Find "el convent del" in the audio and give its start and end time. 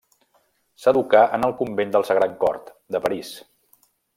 1.49-2.09